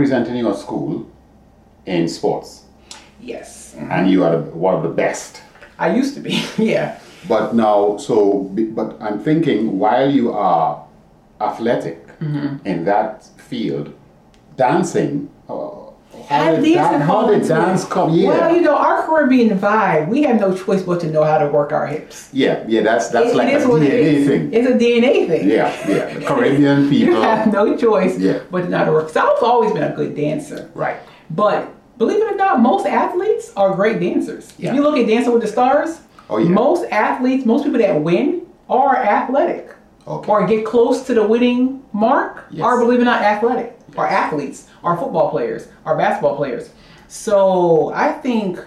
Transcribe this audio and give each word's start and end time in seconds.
representing 0.00 0.36
your 0.36 0.54
school 0.54 1.06
in 1.86 2.06
sports, 2.08 2.64
Yes. 3.20 3.74
and 3.90 4.10
you 4.10 4.24
are 4.24 4.40
one 4.52 4.74
of 4.74 4.82
the 4.82 4.90
best. 4.90 5.40
I 5.78 5.94
used 5.96 6.14
to 6.14 6.20
be. 6.20 6.42
yeah. 6.58 6.98
But 7.28 7.54
now, 7.54 7.96
so, 7.96 8.42
but 8.74 8.96
I'm 9.00 9.18
thinking 9.20 9.78
while 9.78 10.10
you 10.10 10.32
are 10.32 10.84
athletic 11.40 12.02
Mm-hmm. 12.20 12.66
in 12.66 12.84
that 12.86 13.24
field, 13.36 13.92
dancing. 14.56 15.28
Uh, 15.50 15.75
did, 16.28 16.62
did 16.64 16.76
that, 16.78 17.00
how 17.02 17.26
did 17.28 17.46
dance 17.46 17.84
come? 17.84 18.12
Yeah, 18.14 18.28
Well, 18.28 18.54
you 18.56 18.62
know, 18.62 18.76
our 18.76 19.02
Caribbean 19.06 19.58
vibe, 19.58 20.08
we 20.08 20.22
have 20.22 20.40
no 20.40 20.56
choice 20.56 20.82
but 20.82 21.00
to 21.00 21.10
know 21.10 21.22
how 21.24 21.38
to 21.38 21.46
work 21.48 21.72
our 21.72 21.86
hips. 21.86 22.28
yeah, 22.32 22.64
yeah. 22.66 22.82
That's 22.82 23.08
that's 23.10 23.28
It- 23.28 23.32
it 23.32 23.36
like 23.36 23.52
a 23.52 23.56
it 23.56 23.62
DNA 23.64 23.88
is. 23.90 24.26
thing. 24.28 24.52
It's 24.52 24.68
a 24.68 24.74
DNA 24.74 25.26
thing. 25.28 25.48
Yeah, 25.48 25.72
yeah. 25.88 26.14
The 26.18 26.24
Caribbean 26.24 26.84
You 26.92 27.06
people. 27.06 27.22
have 27.22 27.52
no 27.52 27.76
choice 27.76 28.18
Yeah. 28.18 28.40
but 28.50 28.62
to 28.62 28.68
know 28.68 28.78
how 28.78 28.84
to 28.86 28.92
work. 28.92 29.08
So 29.10 29.20
I've 29.20 29.42
always 29.42 29.72
been 29.72 29.84
a 29.84 29.94
good 29.94 30.16
dancer. 30.16 30.68
Right. 30.74 30.96
But 31.30 31.68
believe 31.98 32.18
it 32.20 32.32
or 32.32 32.36
not, 32.36 32.60
most 32.60 32.86
athletes 32.86 33.52
are 33.56 33.74
great 33.74 34.00
dancers. 34.00 34.52
Yeah. 34.58 34.70
If 34.70 34.76
you 34.76 34.82
look 34.82 34.96
at 34.98 35.06
Dancing 35.06 35.32
with 35.32 35.42
the 35.42 35.48
Stars, 35.48 36.00
Oh, 36.28 36.38
yeah. 36.38 36.48
most 36.48 36.84
athletes, 36.90 37.44
most 37.46 37.62
people 37.64 37.78
that 37.78 38.00
win 38.00 38.42
are 38.68 38.96
athletic. 38.96 39.70
Okay. 40.06 40.30
Or 40.30 40.46
get 40.46 40.64
close 40.64 41.04
to 41.06 41.14
the 41.14 41.26
winning 41.26 41.82
mark 41.92 42.46
Yes. 42.50 42.64
are, 42.64 42.78
believe 42.78 43.00
it 43.00 43.02
or 43.02 43.06
not, 43.06 43.22
athletic. 43.22 43.76
Are 43.96 44.06
athletes, 44.06 44.68
are 44.84 44.96
football 44.96 45.30
players, 45.30 45.68
are 45.84 45.96
basketball 45.96 46.36
players. 46.36 46.70
So 47.08 47.92
I 47.94 48.12
think 48.12 48.58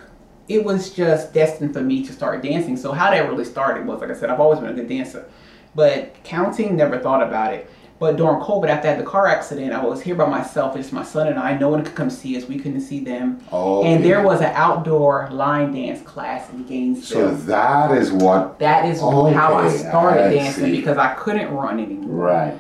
it 0.48 0.64
was 0.64 0.92
just 0.92 1.34
destined 1.34 1.74
for 1.74 1.82
me 1.82 2.04
to 2.06 2.12
start 2.12 2.42
dancing. 2.42 2.76
So 2.76 2.92
how 2.92 3.12
that 3.12 3.30
really 3.30 3.46
started 3.46 3.86
was, 3.86 4.02
like 4.02 4.10
I 4.10 4.16
said, 4.16 4.30
I've 4.30 4.40
always 4.40 4.60
been 4.60 4.70
a 4.70 4.74
good 4.74 4.90
dancer. 4.90 5.30
But 5.76 6.16
counting, 6.24 6.76
never 6.76 6.98
thought 7.00 7.22
about 7.22 7.54
it. 7.54 7.70
But 8.00 8.16
during 8.16 8.40
COVID, 8.40 8.70
after 8.70 8.88
I 8.88 8.92
had 8.92 9.00
the 9.00 9.06
car 9.06 9.28
accident, 9.28 9.74
I 9.74 9.84
was 9.84 10.02
here 10.02 10.16
by 10.16 10.26
myself. 10.26 10.78
It's 10.78 10.94
my 10.94 11.04
son 11.04 11.28
and 11.28 11.38
I. 11.38 11.58
No 11.58 11.68
one 11.68 11.84
could 11.84 11.96
come 11.96 12.10
see 12.10 12.38
us. 12.38 12.46
We 12.46 12.58
couldn't 12.58 12.80
see 12.80 13.02
them. 13.02 13.44
Oh, 13.52 13.84
And 13.84 13.96
okay. 14.00 14.04
there 14.04 14.24
was 14.24 14.40
an 14.40 14.54
outdoor 14.56 15.30
line 15.32 15.74
dance 15.74 16.02
class 16.02 16.50
in 16.50 16.66
Gainesville. 16.66 17.32
So 17.32 17.36
that 17.36 17.92
is 17.92 18.12
what. 18.12 18.58
that 18.60 18.86
is 18.86 19.02
how 19.02 19.56
I 19.56 19.70
started 19.70 20.28
I 20.28 20.34
dancing 20.34 20.66
see. 20.66 20.80
because 20.80 20.98
I 20.98 21.14
couldn't 21.16 21.54
run 21.54 21.80
anymore. 21.82 22.16
Right. 22.16 22.58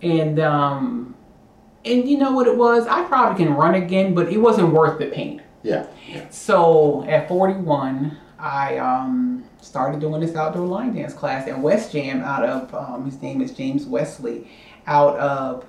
And 0.00 0.40
um, 0.40 1.14
and 1.84 2.08
you 2.08 2.16
know 2.16 2.32
what 2.32 2.46
it 2.46 2.56
was? 2.56 2.86
I 2.86 3.04
probably 3.04 3.44
can 3.44 3.54
run 3.54 3.74
again, 3.74 4.14
but 4.14 4.32
it 4.32 4.38
wasn't 4.38 4.72
worth 4.72 4.98
the 4.98 5.06
pain. 5.06 5.42
Yeah. 5.62 5.86
yeah. 6.08 6.28
So 6.30 7.04
at 7.04 7.28
41, 7.28 8.16
I 8.38 8.78
um, 8.78 9.44
started 9.60 10.00
doing 10.00 10.20
this 10.20 10.34
outdoor 10.34 10.66
line 10.66 10.94
dance 10.94 11.12
class 11.14 11.46
at 11.48 11.58
West 11.58 11.92
Jam 11.92 12.22
out 12.22 12.44
of, 12.44 12.74
um, 12.74 13.04
his 13.04 13.20
name 13.20 13.40
is 13.42 13.52
James 13.52 13.86
Wesley, 13.86 14.48
out 14.90 15.16
of 15.18 15.64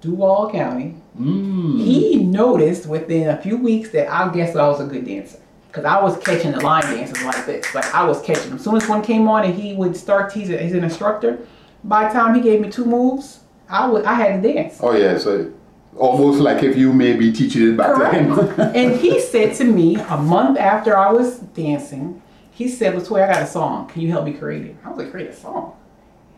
Duval 0.00 0.52
County. 0.52 0.94
Mm. 1.18 1.82
He 1.82 2.16
noticed 2.16 2.86
within 2.86 3.30
a 3.30 3.36
few 3.36 3.56
weeks 3.56 3.90
that 3.90 4.12
I 4.12 4.32
guess 4.32 4.54
I 4.54 4.68
was 4.68 4.80
a 4.80 4.84
good 4.86 5.04
dancer. 5.04 5.40
Because 5.66 5.84
I 5.84 6.00
was 6.00 6.16
catching 6.18 6.52
the 6.52 6.60
line 6.60 6.82
dancers 6.82 7.22
like 7.24 7.44
this. 7.44 7.74
Like 7.74 7.92
I 7.94 8.04
was 8.04 8.22
catching 8.22 8.50
them. 8.50 8.58
As 8.58 8.64
soon 8.64 8.76
as 8.76 8.88
one 8.88 9.02
came 9.02 9.26
on 9.28 9.44
and 9.44 9.54
he 9.54 9.74
would 9.74 9.96
start 9.96 10.32
teasing, 10.32 10.58
he's 10.58 10.72
an 10.72 10.84
instructor. 10.84 11.40
By 11.82 12.06
the 12.06 12.12
time 12.12 12.34
he 12.34 12.40
gave 12.40 12.60
me 12.60 12.70
two 12.70 12.84
moves, 12.84 13.40
I 13.68 13.88
would 13.88 14.04
I 14.04 14.14
had 14.14 14.42
to 14.42 14.52
dance. 14.52 14.78
Oh 14.80 14.92
yeah. 14.92 15.18
So 15.18 15.52
almost 15.96 16.40
like 16.40 16.62
if 16.62 16.76
you 16.76 16.92
may 16.92 17.16
be 17.16 17.32
teaching 17.32 17.72
it 17.72 17.76
back 17.76 17.96
to 17.96 18.18
him. 18.18 18.34
Correct. 18.34 18.58
and 18.76 18.96
he 18.96 19.20
said 19.20 19.54
to 19.56 19.64
me 19.64 19.96
a 19.96 20.16
month 20.16 20.58
after 20.58 20.96
I 20.96 21.12
was 21.12 21.38
dancing, 21.38 22.22
he 22.52 22.68
said, 22.68 22.94
Latoya, 22.94 23.28
I 23.28 23.32
got 23.34 23.42
a 23.42 23.46
song. 23.46 23.88
Can 23.88 24.02
you 24.02 24.10
help 24.10 24.24
me 24.24 24.32
create 24.32 24.64
it? 24.64 24.76
I 24.84 24.88
was 24.88 24.98
like, 24.98 25.10
create 25.10 25.30
a 25.30 25.36
song. 25.36 25.76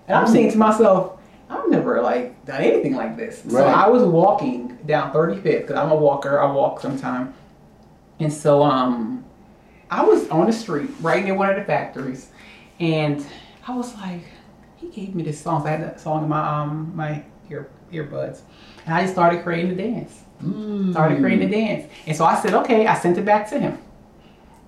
And 0.08 0.18
I'm 0.18 0.26
saying 0.26 0.52
to 0.52 0.58
myself, 0.58 1.19
I've 1.50 1.68
never 1.68 2.00
like 2.00 2.44
done 2.46 2.62
anything 2.62 2.94
like 2.94 3.16
this. 3.16 3.42
So 3.42 3.58
I 3.64 3.88
was 3.88 4.02
walking 4.02 4.78
down 4.86 5.12
35th 5.12 5.42
because 5.42 5.76
I'm 5.76 5.90
a 5.90 5.96
walker. 5.96 6.40
I 6.40 6.50
walk 6.50 6.80
sometime. 6.80 7.34
And 8.20 8.32
so 8.32 8.62
um, 8.62 9.24
I 9.90 10.04
was 10.04 10.28
on 10.28 10.46
the 10.46 10.52
street 10.52 10.90
right 11.00 11.24
near 11.24 11.34
one 11.34 11.50
of 11.50 11.56
the 11.56 11.64
factories, 11.64 12.30
and 12.78 13.26
I 13.66 13.74
was 13.74 13.94
like, 13.96 14.22
he 14.76 14.88
gave 14.88 15.14
me 15.14 15.22
this 15.22 15.40
song. 15.40 15.62
So 15.62 15.66
I 15.66 15.70
had 15.72 15.82
that 15.82 16.00
song 16.00 16.22
in 16.24 16.28
my 16.28 16.46
um 16.46 16.92
my 16.94 17.24
ear 17.50 17.68
earbuds, 17.92 18.40
and 18.86 18.94
I 18.94 19.02
just 19.02 19.14
started 19.14 19.42
creating 19.42 19.76
the 19.76 19.82
dance 19.82 20.22
started 20.92 21.18
creating 21.20 21.50
the 21.50 21.54
dance. 21.54 21.92
And 22.06 22.16
so 22.16 22.24
I 22.24 22.40
said, 22.40 22.54
okay, 22.54 22.86
I 22.86 22.94
sent 22.98 23.18
it 23.18 23.24
back 23.24 23.48
to 23.50 23.58
him. 23.58 23.78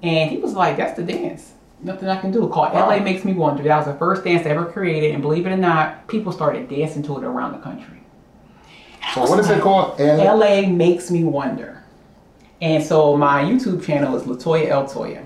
And 0.03 0.31
he 0.31 0.37
was 0.39 0.53
like, 0.53 0.77
that's 0.77 0.97
the 0.97 1.03
dance. 1.03 1.53
Nothing 1.83 2.09
I 2.09 2.21
can 2.21 2.31
do. 2.31 2.49
Called 2.49 2.73
Wow. 2.75 2.89
LA 2.89 3.01
Makes 3.01 3.25
Me 3.25 3.33
Wonder. 3.33 3.63
That 3.65 3.77
was 3.79 3.87
the 3.87 3.95
first 3.95 4.23
dance 4.25 4.47
I 4.47 4.51
ever 4.51 4.67
created. 4.67 5.13
And 5.15 5.23
believe 5.23 5.47
it 5.47 5.51
or 5.51 5.57
not, 5.57 6.07
people 6.07 6.31
started 6.33 6.69
dancing 6.69 7.03
to 7.05 7.19
it 7.19 7.25
around 7.25 7.53
the 7.53 7.59
country. 7.59 7.99
So 9.15 9.23
what 9.23 9.39
is 9.41 9.51
it 9.51 9.61
called? 9.61 9.99
LA 10.01 10.67
Makes 10.69 11.11
Me 11.11 11.25
Wonder. 11.25 11.83
And 12.61 12.83
so 12.85 13.17
my 13.17 13.43
YouTube 13.43 13.85
channel 13.85 14.15
is 14.17 14.23
Latoya 14.23 14.69
L 14.69 14.85
Toya. 14.85 15.25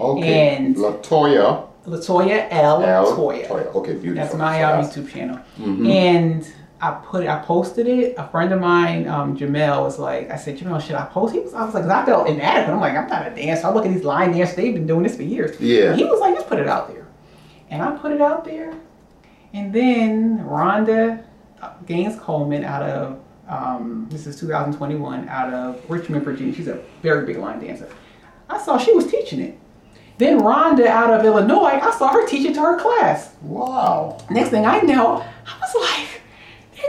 okay. 0.00 0.56
and- 0.56 0.76
Latoya. 0.76 1.66
Latoya 1.86 2.46
L, 2.50 2.82
L. 2.82 3.16
Toya. 3.16 3.46
Toya. 3.46 3.74
Okay, 3.74 3.92
beautiful. 3.94 4.14
That's 4.14 4.34
my 4.34 4.54
So 4.56 4.60
that's- 4.60 4.96
YouTube 4.96 5.08
channel. 5.12 5.38
Mhm. 5.58 5.90
And 5.90 6.48
I 6.82 6.92
put 6.92 7.24
it, 7.24 7.28
I 7.28 7.38
posted 7.40 7.86
it. 7.86 8.14
A 8.16 8.26
friend 8.28 8.52
of 8.52 8.60
mine, 8.60 9.06
um, 9.06 9.36
Jamel, 9.36 9.82
was 9.82 9.98
like, 9.98 10.30
I 10.30 10.36
said, 10.36 10.58
Jamel, 10.58 10.80
should 10.80 10.96
I 10.96 11.04
post? 11.04 11.34
He 11.34 11.40
was, 11.40 11.52
I 11.52 11.64
was 11.64 11.74
like, 11.74 11.84
I 11.84 12.06
felt 12.06 12.26
inadequate. 12.26 12.72
I'm 12.72 12.80
like, 12.80 12.96
I'm 12.96 13.08
not 13.08 13.26
a 13.26 13.34
dancer. 13.34 13.66
I 13.66 13.72
look 13.72 13.84
at 13.84 13.92
these 13.92 14.04
line 14.04 14.32
dancers. 14.32 14.56
They've 14.56 14.72
been 14.72 14.86
doing 14.86 15.02
this 15.02 15.16
for 15.16 15.22
years. 15.22 15.60
Yeah. 15.60 15.94
He 15.94 16.04
was 16.04 16.20
like, 16.20 16.34
just 16.34 16.48
put 16.48 16.58
it 16.58 16.68
out 16.68 16.88
there. 16.88 17.06
And 17.68 17.82
I 17.82 17.96
put 17.96 18.12
it 18.12 18.20
out 18.20 18.44
there. 18.44 18.74
And 19.52 19.72
then 19.72 20.38
Rhonda 20.38 21.24
uh, 21.60 21.72
Gaines 21.86 22.18
Coleman 22.18 22.64
out 22.64 22.82
of, 22.82 23.20
um, 23.48 24.06
this 24.10 24.26
is 24.26 24.38
2021, 24.40 25.28
out 25.28 25.52
of 25.52 25.90
Richmond, 25.90 26.24
Virginia. 26.24 26.54
She's 26.54 26.68
a 26.68 26.82
very 27.02 27.26
big 27.26 27.36
line 27.36 27.60
dancer. 27.60 27.88
I 28.48 28.58
saw 28.58 28.78
she 28.78 28.92
was 28.92 29.10
teaching 29.10 29.40
it. 29.40 29.58
Then 30.18 30.40
Rhonda 30.40 30.86
out 30.86 31.12
of 31.12 31.24
Illinois, 31.24 31.78
I 31.82 31.90
saw 31.96 32.08
her 32.12 32.26
teach 32.26 32.46
it 32.46 32.54
to 32.54 32.60
her 32.60 32.78
class. 32.78 33.34
Wow. 33.42 34.18
Next 34.30 34.50
thing 34.50 34.66
I 34.66 34.80
know, 34.80 35.24
I 35.46 35.58
was 35.60 35.74
like, 35.80 36.20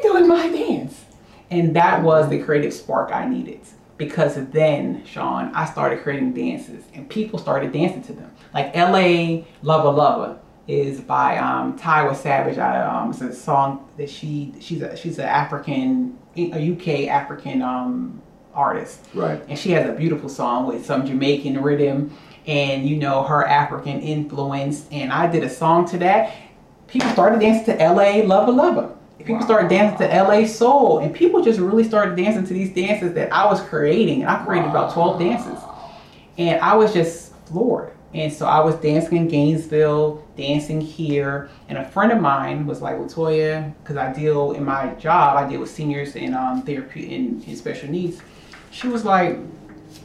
doing 0.01 0.28
my 0.28 0.47
dance. 0.50 1.06
And 1.50 1.75
that 1.75 2.01
was 2.03 2.29
the 2.29 2.41
creative 2.44 2.73
spark 2.73 3.12
I 3.12 3.28
needed. 3.28 3.59
Because 3.97 4.35
then, 4.47 5.06
Sean, 5.06 5.53
I 5.53 5.66
started 5.66 6.01
creating 6.01 6.34
dances 6.34 6.84
and 6.94 7.07
people 7.09 7.38
started 7.38 7.72
dancing 7.72 8.01
to 8.03 8.13
them. 8.13 8.31
Like 8.53 8.75
LA 8.75 9.44
Lover 9.61 9.91
Lover 9.91 10.40
is 10.67 11.01
by 11.01 11.38
um, 11.38 11.78
Tiwa 11.78 12.16
Savage. 12.16 12.57
I, 12.57 12.81
um, 12.81 13.11
it's 13.11 13.22
a 13.22 13.34
song 13.34 13.88
that 13.97 14.09
she 14.09 14.53
she's 14.59 14.81
a 14.81 14.95
she's 14.97 15.19
an 15.19 15.25
African 15.25 16.17
a 16.35 16.72
UK 16.73 17.09
African 17.09 17.61
um, 17.61 18.22
artist 18.53 19.06
Right. 19.13 19.41
and 19.47 19.57
she 19.59 19.72
has 19.72 19.88
a 19.90 19.94
beautiful 19.94 20.29
song 20.29 20.66
with 20.66 20.85
some 20.85 21.06
Jamaican 21.06 21.61
rhythm 21.61 22.16
and 22.47 22.88
you 22.90 22.95
know 22.97 23.22
her 23.23 23.45
African 23.45 24.00
influence. 24.01 24.88
And 24.91 25.11
I 25.13 25.28
did 25.28 25.44
a 25.44 25.50
song 25.50 25.88
to 25.90 25.97
that. 26.00 26.34
People 26.88 27.09
started 27.11 27.40
dancing 27.40 27.78
to 27.78 27.84
LA 27.84 28.23
Lover 28.25 28.51
Lover. 28.51 28.91
People 29.26 29.42
started 29.42 29.70
dancing 29.70 30.08
to 30.08 30.24
LA 30.24 30.46
Soul, 30.46 31.00
and 31.00 31.14
people 31.14 31.44
just 31.44 31.59
really 31.59 31.84
started 31.84 32.16
dancing 32.16 32.46
to 32.46 32.54
these 32.54 32.74
dances 32.74 33.14
that 33.14 33.32
I 33.34 33.46
was 33.46 33.62
creating. 33.62 34.22
And 34.22 34.30
I 34.30 34.44
created 34.44 34.70
about 34.70 34.94
12 34.94 35.20
dances, 35.20 35.59
and 36.38 36.59
I 36.62 36.76
was 36.76 36.94
just 36.94 37.34
floored. 37.46 37.92
And 38.14 38.32
so 38.32 38.46
I 38.46 38.59
was 38.59 38.76
dancing 38.76 39.18
in 39.18 39.28
Gainesville, 39.30 40.28
dancing 40.36 40.82
here, 40.82 41.50
and 41.70 41.78
a 41.78 41.86
friend 41.86 42.12
of 42.12 42.20
mine 42.20 42.66
was 42.66 42.82
like, 42.82 42.98
"Latoya," 42.98 43.74
because 43.82 43.96
I 43.96 44.12
deal 44.12 44.52
in 44.52 44.66
my 44.66 44.94
job, 44.96 45.38
I 45.38 45.48
deal 45.48 45.62
with 45.62 45.70
seniors 45.70 46.16
in 46.16 46.34
um, 46.34 46.64
therapy 46.64 47.16
and, 47.16 47.42
in 47.46 47.56
special 47.56 47.90
needs. 47.90 48.22
She 48.70 48.90
was 48.90 49.06
like, 49.06 49.38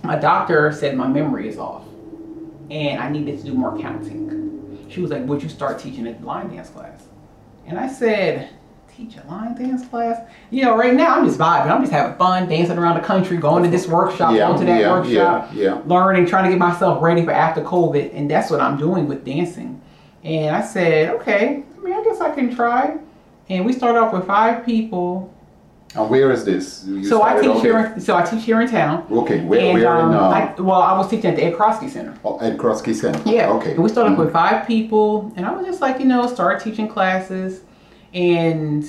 "My 0.04 0.16
doctor 0.16 0.70
said 0.72 0.96
my 0.96 1.08
memory 1.08 1.48
is 1.48 1.58
off, 1.58 1.84
and 2.70 3.00
I 3.00 3.10
needed 3.10 3.38
to 3.40 3.44
do 3.44 3.54
more 3.54 3.76
counting." 3.76 4.86
She 4.88 5.00
was 5.00 5.10
like, 5.10 5.24
"Would 5.26 5.42
you 5.42 5.48
start 5.48 5.80
teaching 5.80 6.06
a 6.06 6.16
line 6.24 6.48
dance 6.48 6.70
class?" 6.70 7.02
And 7.66 7.76
I 7.76 7.88
said, 7.88 8.50
"Teach 8.96 9.16
a 9.16 9.26
line 9.28 9.54
dance 9.54 9.86
class?" 9.86 10.20
You 10.50 10.64
know, 10.64 10.76
right 10.76 10.94
now 10.94 11.16
I'm 11.16 11.26
just 11.26 11.38
vibing. 11.38 11.70
I'm 11.70 11.80
just 11.82 11.92
having 11.92 12.16
fun, 12.16 12.48
dancing 12.48 12.78
around 12.78 12.94
the 13.00 13.06
country, 13.06 13.36
going 13.36 13.62
to 13.64 13.70
this 13.70 13.86
workshop, 13.86 14.34
Yeah, 14.34 14.48
going 14.48 14.60
to 14.60 14.66
that 14.66 14.80
yeah, 14.80 14.92
workshop 14.92 15.50
yeah, 15.52 15.82
learning, 15.86 16.26
trying 16.26 16.44
to 16.44 16.50
get 16.50 16.58
myself 16.58 17.02
ready 17.02 17.24
for 17.24 17.32
after 17.32 17.62
COVID, 17.62 18.14
and 18.14 18.30
that's 18.30 18.50
what 18.50 18.60
I'm 18.60 18.78
doing 18.78 19.06
with 19.06 19.24
dancing. 19.24 19.80
And 20.24 20.56
I 20.56 20.62
said, 20.62 21.10
okay, 21.16 21.62
I 21.76 21.80
mean, 21.84 21.94
I 21.94 22.02
guess 22.02 22.20
I 22.20 22.34
can 22.34 22.54
try. 22.54 22.96
And 23.48 23.64
we 23.64 23.72
start 23.72 23.96
off 23.96 24.12
with 24.12 24.26
five 24.26 24.64
people. 24.66 25.32
And 25.94 26.10
where 26.10 26.32
is 26.32 26.44
this? 26.44 26.84
You 26.84 27.04
so 27.04 27.22
I 27.22 27.40
teach 27.40 27.62
here. 27.62 27.78
In, 27.94 28.00
so 28.00 28.16
I 28.16 28.22
teach 28.22 28.42
here 28.44 28.60
in 28.60 28.68
town. 28.68 29.06
Okay, 29.10 29.44
where, 29.44 29.60
and 29.60 29.74
where 29.74 29.88
um, 29.88 30.10
in 30.10 30.16
uh, 30.16 30.28
I, 30.28 30.60
well, 30.60 30.82
I 30.82 30.98
was 30.98 31.08
teaching 31.08 31.30
at 31.30 31.36
the 31.36 31.44
Ed 31.44 31.54
Croskey 31.54 31.88
Center. 31.88 32.18
oh, 32.24 32.38
Ed 32.38 32.58
Croskey 32.58 32.92
Center? 32.92 33.22
Yeah. 33.24 33.50
Okay. 33.52 33.70
And 33.74 33.82
we 33.82 33.88
started 33.88 34.12
off 34.12 34.18
with 34.18 34.32
five 34.32 34.66
people, 34.66 35.32
and 35.36 35.46
I 35.46 35.52
was 35.52 35.64
just 35.64 35.80
like, 35.80 36.00
you 36.00 36.06
know, 36.06 36.26
start 36.26 36.62
teaching 36.62 36.88
classes, 36.88 37.60
and 38.16 38.88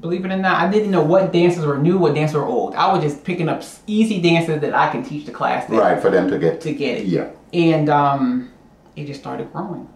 believe 0.00 0.24
it 0.26 0.30
or 0.30 0.36
not, 0.36 0.62
I 0.62 0.70
didn't 0.70 0.90
know 0.90 1.02
what 1.02 1.32
dances 1.32 1.64
were 1.64 1.78
new, 1.78 1.96
what 1.96 2.14
dances 2.14 2.36
were 2.36 2.44
old. 2.44 2.74
I 2.74 2.92
was 2.92 3.02
just 3.02 3.24
picking 3.24 3.48
up 3.48 3.62
easy 3.86 4.20
dances 4.20 4.60
that 4.60 4.74
I 4.74 4.90
can 4.92 5.02
teach 5.02 5.24
the 5.24 5.32
class 5.32 5.68
that, 5.70 5.76
Right 5.76 6.00
for 6.00 6.10
them 6.10 6.30
to 6.30 6.38
get. 6.38 6.60
to 6.60 6.72
get 6.74 6.98
it. 6.98 7.06
Yeah. 7.06 7.30
And 7.54 7.88
um, 7.88 8.52
it 8.94 9.06
just 9.06 9.20
started 9.20 9.50
growing. 9.52 9.88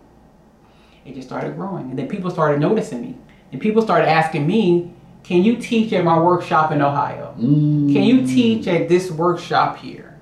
It 1.05 1.15
just 1.15 1.29
started 1.29 1.55
growing. 1.55 1.91
And 1.91 1.99
then 1.99 2.09
people 2.09 2.31
started 2.31 2.61
noticing 2.61 3.03
me. 3.03 3.19
And 3.53 3.61
people 3.61 3.83
started 3.83 4.09
asking 4.09 4.47
me, 4.47 4.91
Can 5.23 5.43
you 5.43 5.57
teach 5.57 5.93
at 5.93 6.03
my 6.03 6.19
workshop 6.19 6.73
in 6.73 6.81
Ohio? 6.81 7.35
Mm. 7.39 7.93
Can 7.93 8.05
you 8.05 8.27
teach 8.27 8.67
at 8.69 8.89
this 8.89 9.11
workshop 9.11 9.77
here? 9.77 10.19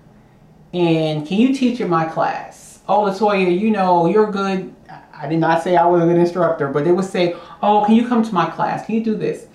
And 0.75 1.27
can 1.27 1.39
you 1.39 1.55
teach 1.55 1.81
in 1.81 1.89
my 1.89 2.05
class? 2.05 2.81
Oh, 2.89 3.03
Latoya, 3.05 3.59
you 3.59 3.71
know, 3.71 4.07
you're 4.07 4.31
good. 4.31 4.75
I 5.19 5.29
did 5.29 5.39
not 5.39 5.63
say 5.63 5.77
I 5.77 5.87
was 5.87 6.03
a 6.03 6.07
good 6.07 6.17
instructor, 6.17 6.69
but 6.69 6.85
they 6.85 6.93
would 6.93 7.05
say, 7.05 7.37
Oh, 7.63 7.85
can 7.85 7.95
you 7.95 8.07
come 8.07 8.23
to 8.23 8.35
my 8.35 8.47
class? 8.47 8.87
Can 8.87 8.95
you 8.95 9.05
do 9.05 9.17
this? 9.17 9.47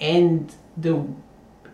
And 0.00 0.52
the 0.76 1.06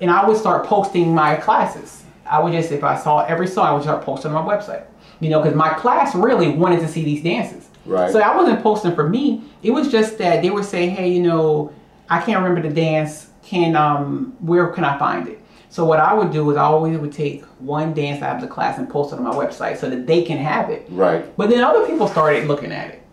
and 0.01 0.11
I 0.11 0.27
would 0.27 0.37
start 0.37 0.67
posting 0.67 1.15
my 1.15 1.37
classes. 1.37 2.05
I 2.29 2.41
would 2.41 2.53
just, 2.53 2.73
if 2.73 2.85
I 2.85 2.97
saw 2.97 3.25
every 3.25 3.47
song, 3.47 3.67
I 3.67 3.73
would 3.73 3.83
start 3.83 4.05
posting 4.05 4.33
on 4.33 4.45
my 4.45 4.57
website. 4.57 4.85
You 5.21 5.31
know, 5.31 5.41
because 5.41 5.57
my 5.57 5.71
class 5.71 6.15
really 6.15 6.51
wanted 6.51 6.81
to 6.81 6.89
see 6.89 7.05
these 7.05 7.23
dances. 7.23 7.69
Right. 7.87 8.13
So 8.13 8.21
I 8.21 8.37
wasn't 8.37 8.63
posting 8.63 8.95
for 8.95 9.09
me. 9.09 9.45
It 9.63 9.71
was 9.71 9.91
just 9.91 10.19
that 10.19 10.43
they 10.43 10.51
would 10.51 10.65
say, 10.65 10.89
hey, 10.89 11.09
you 11.09 11.23
know, 11.23 11.73
I 12.11 12.21
can't 12.21 12.43
remember 12.43 12.69
the 12.69 12.75
dance. 12.75 13.31
Can 13.43 13.77
um, 13.77 14.37
where 14.41 14.69
can 14.69 14.85
I 14.85 14.99
find 14.99 15.29
it? 15.29 15.41
So 15.69 15.85
what 15.85 16.01
I 16.01 16.15
would 16.15 16.33
do 16.33 16.51
is 16.51 16.57
I 16.57 16.63
always 16.65 16.99
would 16.99 17.13
take 17.13 17.45
one 17.61 17.95
dance 17.95 18.23
out 18.23 18.37
of 18.37 18.43
the 18.43 18.49
class 18.49 18.79
and 18.79 18.89
post 18.89 19.13
it 19.13 19.17
on 19.17 19.25
my 19.25 19.35
website 19.35 19.77
so 19.77 19.89
that 19.89 20.07
they 20.07 20.23
can 20.23 20.39
have 20.39 20.71
it. 20.71 20.87
Right. 20.89 21.37
But 21.37 21.51
then 21.51 21.63
other 21.63 21.87
people 21.87 22.09
started 22.09 22.47
looking 22.49 22.73
at 22.73 22.91
it. 22.91 23.06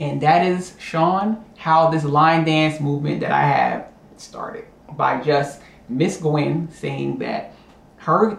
And 0.00 0.20
that 0.22 0.44
is, 0.46 0.74
Sean, 0.78 1.44
how 1.56 1.90
this 1.90 2.04
line 2.04 2.44
dance 2.44 2.80
movement 2.80 3.20
that 3.20 3.30
I 3.32 3.42
have 3.42 3.86
started 4.16 4.64
by 4.96 5.20
just 5.20 5.60
Miss 5.88 6.16
Gwen 6.16 6.70
saying 6.70 7.18
that 7.18 7.52
her 7.98 8.38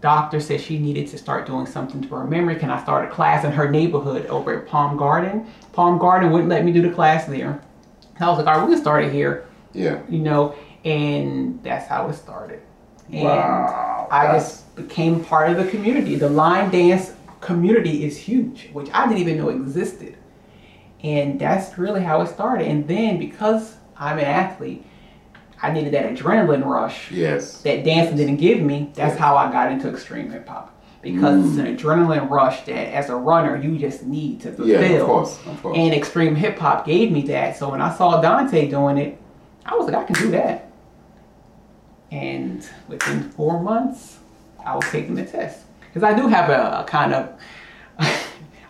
doctor 0.00 0.40
said 0.40 0.60
she 0.60 0.78
needed 0.78 1.06
to 1.08 1.18
start 1.18 1.46
doing 1.46 1.66
something 1.66 2.02
to 2.02 2.08
her 2.14 2.24
memory. 2.24 2.56
Can 2.56 2.70
I 2.70 2.82
start 2.82 3.08
a 3.08 3.12
class 3.12 3.44
in 3.44 3.52
her 3.52 3.70
neighborhood 3.70 4.26
over 4.26 4.58
at 4.60 4.66
Palm 4.66 4.96
Garden? 4.96 5.46
Palm 5.72 5.98
Garden 5.98 6.30
wouldn't 6.30 6.50
let 6.50 6.64
me 6.64 6.72
do 6.72 6.82
the 6.82 6.90
class 6.90 7.26
there. 7.26 7.60
I 8.20 8.28
was 8.28 8.38
like, 8.38 8.46
all 8.46 8.58
right, 8.60 8.68
we 8.68 8.74
can 8.74 8.80
start 8.82 9.04
it 9.04 9.12
here, 9.12 9.46
Yeah. 9.72 10.00
you 10.08 10.18
know, 10.20 10.54
and 10.84 11.62
that's 11.62 11.86
how 11.88 12.08
it 12.08 12.14
started. 12.14 12.60
And 13.12 13.24
Wow, 13.24 14.08
I 14.10 14.26
just 14.32 14.74
became 14.76 15.24
part 15.24 15.50
of 15.50 15.56
the 15.56 15.70
community. 15.70 16.14
The 16.16 16.28
line 16.28 16.70
dance 16.70 17.12
community 17.40 18.04
is 18.04 18.16
huge, 18.16 18.70
which 18.72 18.88
I 18.92 19.06
didn't 19.06 19.18
even 19.20 19.38
know 19.38 19.48
existed. 19.48 20.16
And 21.04 21.38
that's 21.38 21.76
really 21.78 22.00
how 22.02 22.22
it 22.22 22.28
started. 22.28 22.66
And 22.66 22.88
then 22.88 23.18
because 23.18 23.76
I'm 23.96 24.18
an 24.18 24.24
athlete, 24.24 24.84
I 25.62 25.70
needed 25.70 25.92
that 25.92 26.06
adrenaline 26.12 26.64
rush 26.64 27.10
Yes. 27.12 27.60
that 27.62 27.84
dancing 27.84 28.16
didn't 28.16 28.36
give 28.38 28.60
me. 28.60 28.90
That's 28.94 29.14
Yeah. 29.14 29.20
how 29.20 29.36
I 29.36 29.52
got 29.52 29.70
into 29.70 29.88
extreme 29.88 30.30
hip 30.30 30.48
hop. 30.48 30.70
Because 31.02 31.44
it's 31.44 31.56
Mm. 31.56 31.66
an 31.68 31.76
adrenaline 31.76 32.30
rush 32.30 32.64
that 32.64 32.94
as 32.94 33.10
a 33.10 33.16
runner 33.16 33.56
you 33.56 33.76
just 33.76 34.06
need 34.06 34.40
to 34.40 34.50
fulfill. 34.52 34.80
Yeah, 34.82 34.96
of 35.00 35.06
course, 35.06 35.38
of 35.46 35.62
course. 35.62 35.76
And 35.76 35.92
extreme 35.92 36.34
hip 36.34 36.58
hop 36.58 36.86
gave 36.86 37.12
me 37.12 37.20
that. 37.28 37.58
So 37.58 37.70
when 37.70 37.82
I 37.82 37.92
saw 37.92 38.22
Dante 38.22 38.68
doing 38.70 38.96
it, 38.96 39.18
I 39.66 39.74
was 39.76 39.86
like, 39.86 39.96
I 39.96 40.04
can 40.04 40.14
do 40.16 40.30
that. 40.30 40.70
And 42.10 42.66
within 42.88 43.24
four 43.30 43.60
months, 43.62 44.18
I 44.64 44.74
was 44.74 44.84
taking 44.90 45.14
the 45.14 45.24
test. 45.26 45.60
Because 45.92 46.02
I 46.02 46.14
do 46.18 46.28
have 46.28 46.48
a, 46.48 46.80
a 46.80 46.84
kind 46.86 47.12
of, 47.12 47.28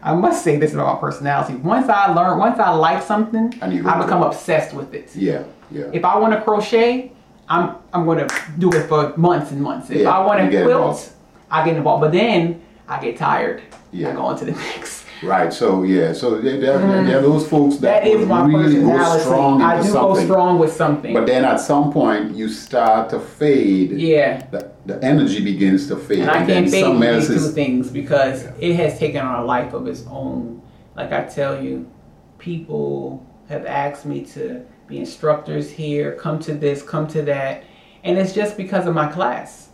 I 0.05 0.15
must 0.15 0.45
say 0.45 0.57
this 0.59 0.75
about 0.75 0.95
my 0.95 1.01
personality. 1.01 1.55
Once 1.55 1.89
I 1.89 2.13
learn, 2.13 2.39
once 2.39 2.59
I 2.59 2.71
like 2.71 3.03
something, 3.03 3.53
you 3.71 3.89
I 3.89 4.03
become 4.03 4.23
it. 4.23 4.27
obsessed 4.27 4.75
with 4.75 4.93
it. 4.93 5.17
Yeah. 5.17 5.45
Yeah. 5.71 5.91
If 5.93 6.05
I 6.05 6.19
want 6.19 6.35
to 6.35 6.43
crochet, 6.43 7.11
I'm 7.49 7.77
I'm 7.93 8.05
going 8.05 8.27
to 8.27 8.35
do 8.59 8.71
it 8.73 8.87
for 8.87 9.17
months 9.17 9.51
and 9.51 9.63
months. 9.63 9.91
If 9.91 10.03
Yeah, 10.03 10.11
I 10.11 10.25
want 10.27 10.41
to 10.41 10.49
quilt, 10.51 10.71
involved. 10.71 11.11
I 11.51 11.65
get 11.65 11.77
involved. 11.77 12.03
But 12.03 12.13
then 12.13 12.63
I 12.89 13.01
get 13.01 13.17
tired. 13.17 13.63
Yeah. 13.93 14.11
I 14.11 14.13
go 14.13 14.23
on 14.23 14.39
to 14.39 14.45
the 14.45 14.53
next. 14.75 15.05
Right. 15.23 15.53
So 15.53 15.85
yeah. 15.85 16.13
So 16.13 16.41
there, 16.41 16.61
there, 16.61 16.61
there 16.61 16.79
mm-hmm. 16.79 17.11
are 17.11 17.23
those 17.23 17.49
folks 17.49 17.77
that, 17.77 18.05
That 18.05 18.07
is 18.07 18.27
my 18.27 18.47
really 18.47 18.81
go 18.81 19.19
strong 19.19 19.63
I 19.63 19.77
do 19.77 19.85
something. 19.85 20.01
go 20.01 20.25
strong 20.25 20.59
with 20.59 20.73
something. 20.73 21.15
But 21.15 21.27
then 21.27 21.45
at 21.45 21.61
some 21.61 21.93
point 21.93 22.35
you 22.35 22.49
start 22.49 23.11
to 23.11 23.21
fade. 23.21 23.93
yeah. 23.93 24.47
The, 24.47 24.73
the 24.87 25.03
energy 25.03 25.43
begins 25.43 25.89
to 25.89 25.97
fade. 25.97 26.21
And 26.21 26.31
I 26.31 26.45
can't 26.45 26.71
fade 26.71 27.01
these 27.01 27.29
two 27.29 27.51
things 27.53 27.91
because 27.91 28.45
it 28.59 28.75
has 28.77 28.99
taken 28.99 29.25
on 29.25 29.43
a 29.43 29.45
life 29.45 29.73
of 29.73 29.87
its 29.87 30.05
own. 30.09 30.61
Like 30.95 31.13
I 31.13 31.25
tell 31.25 31.63
you, 31.63 31.91
people 32.39 33.25
have 33.49 33.65
asked 33.67 34.05
me 34.05 34.25
to 34.27 34.65
be 34.87 34.99
instructors 34.99 35.71
here, 35.71 36.13
come 36.17 36.39
to 36.41 36.55
this, 36.55 36.83
come 36.83 37.07
to 37.09 37.23
that, 37.23 37.65
and 38.03 38.19
it's 38.19 38.35
just 38.35 38.57
because 38.57 38.87
of 38.87 38.95
my 38.95 39.11
class. 39.11 39.71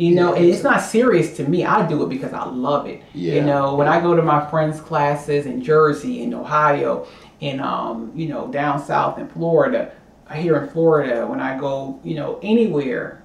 You 0.00 0.14
know, 0.14 0.34
and 0.34 0.46
it's 0.46 0.62
not 0.62 0.80
serious 0.80 1.36
to 1.36 1.46
me. 1.46 1.64
I 1.64 1.86
do 1.86 2.02
it 2.02 2.08
because 2.08 2.32
I 2.32 2.46
love 2.46 2.86
it. 2.86 3.02
Yeah. 3.12 3.34
You 3.34 3.42
know, 3.42 3.74
when 3.74 3.86
I 3.86 4.00
go 4.00 4.16
to 4.16 4.22
my 4.22 4.48
friends' 4.48 4.80
classes 4.80 5.44
in 5.44 5.62
Jersey, 5.62 6.22
in 6.22 6.32
Ohio, 6.32 7.06
in 7.40 7.60
um, 7.60 8.10
you 8.14 8.26
know, 8.26 8.48
down 8.48 8.82
south 8.82 9.18
in 9.18 9.28
Florida, 9.28 9.92
here 10.34 10.56
in 10.56 10.70
Florida, 10.70 11.26
when 11.26 11.38
I 11.38 11.58
go, 11.58 12.00
you 12.02 12.14
know, 12.14 12.40
anywhere, 12.42 13.22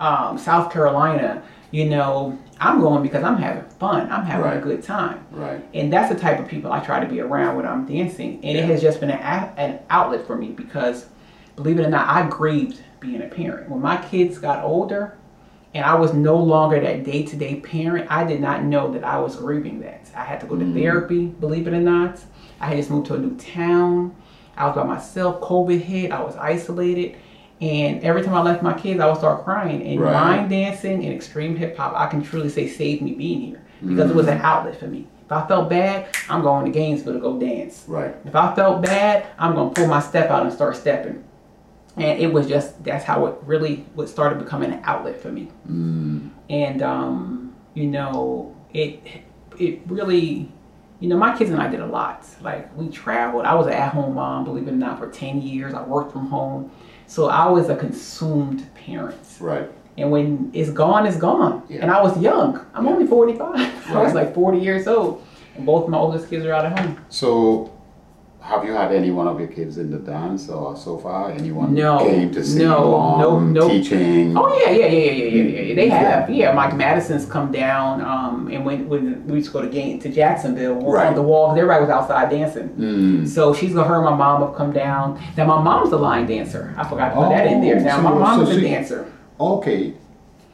um, 0.00 0.36
South 0.36 0.72
Carolina, 0.72 1.44
you 1.70 1.84
know, 1.84 2.36
I'm 2.58 2.80
going 2.80 3.02
because 3.02 3.22
I'm 3.22 3.36
having 3.36 3.68
fun. 3.70 4.10
I'm 4.10 4.24
having 4.24 4.50
a 4.58 4.60
good 4.60 4.82
time. 4.82 5.24
right. 5.30 5.64
And 5.74 5.92
that's 5.92 6.12
the 6.12 6.18
type 6.18 6.40
of 6.40 6.48
people 6.48 6.72
I 6.72 6.80
try 6.80 6.98
to 6.98 7.06
be 7.06 7.20
around 7.20 7.54
when 7.56 7.66
I'm 7.66 7.86
dancing. 7.86 8.44
And 8.44 8.58
it 8.58 8.64
has 8.64 8.82
just 8.82 8.98
been 8.98 9.10
an, 9.10 9.52
an 9.56 9.80
outlet 9.90 10.26
for 10.26 10.36
me 10.36 10.48
because, 10.48 11.06
believe 11.54 11.78
it 11.78 11.86
or 11.86 11.90
not, 11.90 12.08
I 12.08 12.28
grieved 12.28 12.82
being 12.98 13.22
a 13.22 13.28
parent. 13.28 13.68
When 13.68 13.80
my 13.80 13.96
kids 14.08 14.38
got 14.38 14.64
older 14.64 15.18
and 15.74 15.84
I 15.84 15.94
was 15.94 16.12
no 16.14 16.36
longer 16.36 16.80
that 16.80 17.04
day 17.04 17.24
to 17.24 17.36
day 17.36 17.56
parent, 17.56 18.06
I 18.10 18.24
did 18.24 18.40
not 18.40 18.64
know 18.64 18.92
that 18.92 19.04
I 19.04 19.18
was 19.18 19.36
grieving 19.36 19.80
that. 19.80 20.08
I 20.16 20.22
had 20.24 20.40
to 20.40 20.46
go 20.46 20.56
to 20.56 20.64
Mm. 20.64 20.74
therapy, 20.74 21.26
believe 21.26 21.66
it 21.66 21.74
or 21.74 21.80
not. 21.80 22.20
I 22.60 22.66
had 22.68 22.76
just 22.76 22.90
moved 22.90 23.06
to 23.08 23.14
a 23.14 23.18
new 23.18 23.34
town. 23.36 24.14
I 24.56 24.66
was 24.66 24.76
by 24.76 24.84
myself. 24.84 25.40
COVID 25.40 25.80
hit. 25.80 26.12
I 26.12 26.22
was 26.22 26.36
isolated. 26.36 27.16
And 27.60 28.02
every 28.04 28.22
time 28.22 28.34
I 28.34 28.42
left 28.42 28.62
my 28.62 28.72
kids, 28.72 29.00
I 29.00 29.06
would 29.06 29.16
start 29.16 29.44
crying. 29.44 29.82
And 29.82 30.00
Right. 30.00 30.12
line 30.12 30.48
dancing 30.48 31.04
and 31.04 31.12
extreme 31.12 31.56
hip 31.56 31.76
hop, 31.76 31.94
I 31.96 32.06
can 32.06 32.22
truly 32.22 32.48
say 32.48 32.68
saved 32.68 33.02
me 33.02 33.12
being 33.14 33.40
here 33.40 33.62
because 33.86 34.10
it 34.10 34.16
was 34.16 34.28
an 34.28 34.40
outlet 34.42 34.76
for 34.78 34.86
me. 34.86 35.06
If 35.26 35.32
I 35.32 35.46
felt 35.46 35.70
bad, 35.70 36.06
I'm 36.28 36.42
going 36.42 36.66
to 36.66 36.70
Gainesville 36.70 37.14
to 37.14 37.18
go 37.18 37.38
dance. 37.38 37.84
Right. 37.88 38.14
If 38.24 38.36
I 38.36 38.54
felt 38.54 38.82
bad, 38.82 39.24
I'm 39.38 39.54
gonna 39.54 39.70
pull 39.70 39.86
my 39.88 40.00
step 40.00 40.30
out 40.30 40.42
and 40.42 40.52
start 40.52 40.76
stepping. 40.76 41.24
And 41.96 42.18
it 42.20 42.32
was 42.32 42.48
just 42.48 42.82
that's 42.84 43.04
how 43.04 43.26
it 43.26 43.36
really 43.42 43.84
what 43.94 44.08
started 44.08 44.38
becoming 44.38 44.72
an 44.72 44.80
outlet 44.84 45.20
for 45.20 45.30
me. 45.30 45.48
Mm. 45.68 46.30
And 46.50 46.82
um, 46.82 47.54
you 47.74 47.86
know, 47.86 48.56
it 48.72 49.00
it 49.58 49.80
really 49.86 50.48
you 51.00 51.08
know, 51.08 51.16
my 51.18 51.36
kids 51.36 51.50
and 51.50 51.60
I 51.60 51.68
did 51.68 51.80
a 51.80 51.86
lot. 51.86 52.24
Like 52.40 52.74
we 52.76 52.88
traveled. 52.88 53.44
I 53.44 53.54
was 53.54 53.66
an 53.66 53.74
at-home 53.74 54.14
mom, 54.14 54.44
believe 54.44 54.66
it 54.68 54.72
or 54.72 54.76
not, 54.76 54.98
for 54.98 55.10
10 55.10 55.42
years. 55.42 55.74
I 55.74 55.82
worked 55.82 56.12
from 56.12 56.28
home. 56.28 56.70
So 57.06 57.28
I 57.28 57.46
was 57.48 57.68
a 57.68 57.76
consumed 57.76 58.72
parent. 58.74 59.20
Right. 59.38 59.70
And 59.98 60.10
when 60.10 60.50
it's 60.54 60.70
gone, 60.70 61.06
it's 61.06 61.18
gone. 61.18 61.62
Yeah. 61.68 61.82
And 61.82 61.90
I 61.90 62.02
was 62.02 62.18
young. 62.20 62.64
I'm 62.74 62.86
Yeah. 62.86 62.92
only 62.92 63.06
45. 63.06 63.88
I 63.90 64.02
was 64.02 64.14
like 64.14 64.34
40 64.34 64.58
years 64.58 64.86
old. 64.86 65.22
And 65.56 65.66
both 65.66 65.88
my 65.88 65.98
oldest 65.98 66.30
kids 66.30 66.44
are 66.46 66.52
out 66.52 66.64
of 66.66 66.78
home. 66.78 67.04
So, 67.10 67.70
have 68.44 68.62
you 68.62 68.72
had 68.72 68.92
any 68.92 69.10
one 69.10 69.26
of 69.26 69.38
your 69.40 69.48
kids 69.48 69.78
in 69.78 69.90
the 69.90 69.98
dance 69.98 70.50
or 70.50 70.76
so 70.76 70.98
far? 70.98 71.30
Anyone 71.30 71.72
No, 71.74 71.98
came 72.00 72.30
to 72.32 72.44
see 72.44 72.58
no, 72.58 73.16
you 73.16 73.22
no, 73.22 73.40
no. 73.40 73.68
teaching? 73.70 74.36
Oh 74.36 74.48
yeah, 74.58 74.70
yeah, 74.70 74.86
yeah, 74.86 75.10
yeah, 75.12 75.24
yeah, 75.24 75.60
yeah. 75.62 75.74
They 75.74 75.88
have. 75.88 76.28
Yeah, 76.28 76.52
Mike 76.52 76.76
Madison's 76.76 77.24
come 77.24 77.50
down. 77.50 78.02
Um, 78.02 78.50
and 78.52 78.64
when 78.66 78.86
when 78.88 79.26
we 79.26 79.36
used 79.36 79.46
to 79.48 79.52
go 79.54 79.62
to 79.62 79.68
game 79.68 79.98
to 80.00 80.08
Jacksonville, 80.10 80.74
Right. 80.82 81.06
on 81.06 81.14
the 81.14 81.22
walls. 81.22 81.56
Everybody 81.56 81.80
was 81.80 81.90
outside 81.90 82.28
dancing. 82.28 82.68
Mm. 82.70 83.26
So 83.28 83.54
she's 83.54 83.72
gonna 83.72 83.88
her 83.88 83.96
and 83.96 84.04
my 84.04 84.14
mom 84.14 84.42
have 84.42 84.54
come 84.54 84.72
down. 84.72 85.18
Now 85.38 85.46
my 85.46 85.62
mom's 85.62 85.92
a 85.92 85.96
line 85.96 86.26
dancer. 86.26 86.74
I 86.76 86.84
forgot 86.86 87.08
to 87.10 87.14
put 87.14 87.30
that 87.30 87.46
in 87.46 87.62
there. 87.62 87.76
Oh, 87.80 87.82
Now 87.82 87.96
so- 87.96 88.02
my 88.02 88.12
mom's 88.14 88.48
so 88.50 88.54
a 88.56 88.60
she- 88.60 88.68
dancer. 88.68 89.10
Okay. 89.40 89.94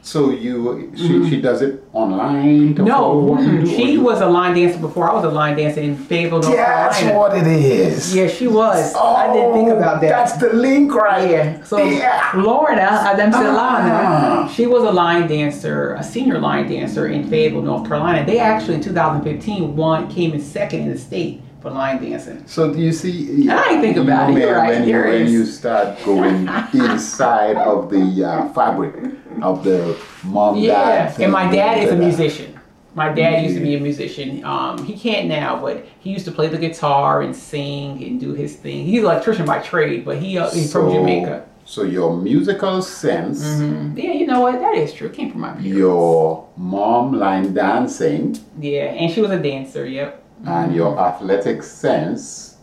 So 0.03 0.31
you 0.31 0.91
she, 0.95 1.29
she 1.29 1.41
does 1.41 1.61
it 1.61 1.83
online 1.93 2.73
Mm-hmm. 2.75 2.85
No, 2.85 3.11
or 3.29 3.65
she 3.65 3.97
was 3.99 4.19
a 4.21 4.25
line 4.27 4.55
dancer 4.55 4.79
before. 4.79 5.09
I 5.09 5.13
was 5.13 5.23
a 5.25 5.29
line 5.29 5.55
dancer 5.57 5.81
in 5.81 5.95
Fayetteville, 5.95 6.41
North 6.41 6.55
That's 6.55 6.99
Carolina. 6.99 7.19
what 7.19 7.37
it 7.37 7.47
is. 7.47 8.15
Yeah, 8.15 8.27
she 8.27 8.47
was. 8.47 8.93
Oh, 8.95 9.15
I 9.15 9.31
didn't 9.31 9.53
think 9.53 9.69
about 9.69 10.01
that. 10.01 10.09
That's 10.09 10.33
the 10.33 10.53
link 10.53 10.93
right 10.93 11.29
Yeah. 11.29 11.63
So 11.63 11.77
Yeah. 11.77 12.31
Lorna 12.35 12.81
Adam 12.81 13.31
Ah. 13.33 14.51
she 14.53 14.65
was 14.65 14.83
a 14.83 14.91
line 14.91 15.27
dancer, 15.27 15.93
a 15.93 16.03
senior 16.03 16.39
line 16.39 16.67
dancer 16.67 17.07
in 17.07 17.29
Fayetteville, 17.29 17.61
North 17.61 17.87
Carolina. 17.87 18.25
They 18.25 18.39
actually 18.39 18.75
in 18.75 18.81
2015 18.81 19.75
won, 19.75 20.07
came 20.09 20.33
in 20.33 20.41
second 20.41 20.81
in 20.81 20.89
the 20.91 20.97
state 20.97 21.41
for 21.61 21.69
line 21.69 22.01
dancing. 22.01 22.43
So 22.47 22.73
do 22.73 22.79
you 22.79 22.91
see? 22.91 23.49
I 23.49 23.69
didn't 23.69 23.81
think 23.81 23.97
about 23.97 24.31
it. 24.31 24.37
You're 24.39 24.55
right. 24.55 24.79
When, 24.79 24.87
you, 24.89 24.95
when 24.97 25.21
is. 25.21 25.31
you 25.31 25.45
start 25.45 25.97
going 26.03 26.47
inside 26.73 27.57
of 27.57 27.89
the 27.89 28.23
uh, 28.25 28.49
fabric 28.53 28.95
of 29.41 29.63
the 29.63 29.97
mom 30.23 30.55
dad. 30.55 30.61
Yeah, 30.63 31.09
thing, 31.11 31.23
and 31.25 31.33
my 31.33 31.51
dad 31.51 31.83
is 31.83 31.91
a 31.91 31.95
musician. 31.95 32.59
My 32.93 33.07
dad 33.13 33.43
used 33.45 33.55
to 33.55 33.61
be 33.61 33.75
a 33.75 33.79
musician. 33.79 34.43
Um, 34.43 34.83
he 34.83 34.97
can't 34.97 35.27
now, 35.29 35.61
but 35.61 35.85
he 35.99 36.09
used 36.11 36.25
to 36.25 36.31
play 36.31 36.47
the 36.47 36.57
guitar 36.57 37.21
and 37.21 37.33
sing 37.33 38.03
and 38.03 38.19
do 38.19 38.33
his 38.33 38.55
thing. 38.57 38.85
He's 38.85 38.99
an 38.99 39.05
electrician 39.05 39.45
by 39.45 39.59
trade, 39.59 40.03
but 40.03 40.17
he 40.17 40.37
uh, 40.37 40.49
he's 40.49 40.71
from 40.73 40.91
Jamaica. 40.91 41.45
So 41.63 41.83
your 41.83 42.17
musical 42.17 42.81
sense, 42.81 43.41
Mhm. 43.45 43.95
Yeah, 43.95 44.11
you 44.11 44.27
know 44.27 44.41
what? 44.41 44.59
That 44.59 44.75
is 44.75 44.91
true. 44.91 45.07
It 45.07 45.13
came 45.13 45.31
from 45.31 45.41
my 45.41 45.49
parents. 45.51 45.67
your 45.67 46.47
mom 46.57 47.13
line 47.13 47.53
dancing, 47.53 48.35
Yeah, 48.59 48.85
and 48.85 49.09
she 49.13 49.21
was 49.21 49.31
a 49.31 49.39
dancer. 49.39 49.85
Yep. 49.85 50.20
And 50.45 50.73
your 50.75 50.99
athletic 50.99 51.63
sense, 51.63 52.57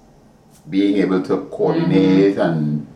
being 0.68 0.96
able 0.98 1.22
to 1.22 1.46
coordinate 1.50 2.36
Mm-hmm. 2.36 2.40
and 2.40 2.86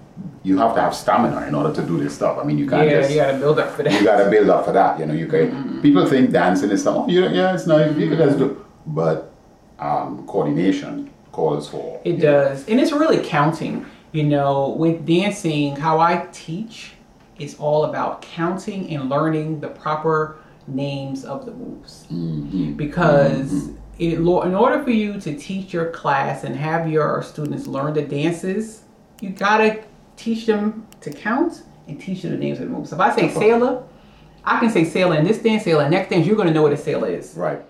you 0.45 0.59
have 0.59 0.75
to 0.75 0.81
have 0.81 0.95
stamina 0.95 1.47
in 1.47 1.55
order 1.55 1.73
to 1.73 1.83
do 1.83 1.99
this 2.03 2.15
stuff. 2.17 2.37
I 2.39 2.45
mean, 2.45 2.59
you 2.59 2.69
can't 2.69 2.89
Yeah, 2.89 3.01
just 3.01 3.11
you 3.11 3.17
gotta 3.17 3.39
build 3.39 3.59
up 3.59 3.71
for 3.71 3.83
that. 3.85 3.93
you 3.93 4.05
got 4.05 4.23
to 4.23 4.29
build 4.31 4.51
up 4.51 4.65
for 4.65 4.73
that. 4.73 4.99
You 4.99 5.07
know, 5.07 5.15
you 5.15 5.27
can. 5.27 5.51
Mm-hmm. 5.51 5.81
People 5.83 6.05
think 6.07 6.31
dancing 6.33 6.71
is 6.71 6.83
something. 6.83 7.05
Oh, 7.05 7.21
yeah, 7.21 7.31
yeah, 7.33 7.55
it's 7.55 7.67
nice. 7.67 7.97
You 7.97 8.09
can 8.09 8.19
just 8.19 8.39
do, 8.39 8.65
but 8.87 9.33
um, 9.79 10.27
coordination 10.27 11.11
calls 11.31 11.69
for. 11.69 12.01
It 12.05 12.17
does. 12.21 12.69
And 12.69 12.81
it's 12.81 12.93
really 12.93 13.25
counting. 13.25 13.87
You 14.13 14.25
know, 14.25 14.71
with 14.71 15.07
dancing, 15.07 15.77
how 15.77 15.99
I 16.01 16.27
teach 16.33 16.93
is 17.39 17.55
all 17.59 17.87
about 17.87 18.21
counting 18.21 18.91
and 18.95 19.09
learning 19.09 19.61
the 19.61 19.69
proper 19.69 20.37
names 20.67 21.25
of 21.25 21.47
the 21.47 21.53
moves. 21.53 22.05
Mhm. 22.13 22.77
Because 22.77 23.71
in, 24.03 24.19
in 24.19 24.55
order 24.55 24.83
for 24.83 24.91
you 24.91 25.21
to 25.21 25.37
teach 25.37 25.73
your 25.73 25.91
class 25.91 26.45
and 26.45 26.57
have 26.57 26.91
your 26.91 27.23
students 27.23 27.67
learn 27.67 27.95
the 27.95 28.03
dances, 28.03 28.83
you 29.21 29.31
gotta 29.31 29.85
teach 30.17 30.47
them 30.47 30.87
to 31.01 31.13
count 31.13 31.63
and 31.87 32.01
teach 32.01 32.23
them 32.23 32.33
the 32.33 32.37
names 32.37 32.59
of 32.59 32.69
the 32.69 32.73
moves. 32.73 32.91
So 32.91 32.97
if 32.97 33.01
I 33.01 33.15
say 33.15 33.29
sailor, 33.29 33.85
I 34.45 34.59
can 34.59 34.71
say 34.71 34.85
sailor 34.85 35.17
in 35.17 35.25
this 35.25 35.39
dance, 35.39 35.63
sailor 35.63 35.85
in 35.85 35.91
next 35.93 36.11
dance, 36.11 36.27
you're 36.27 36.37
gonna 36.37 36.53
know 36.53 36.63
what 36.63 36.73
a 36.73 36.77
sailor 36.77 37.09
is. 37.09 37.35
Right. 37.37 37.63